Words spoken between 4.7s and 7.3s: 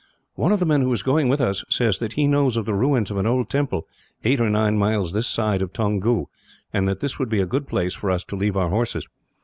miles this side of Toungoo; and that this would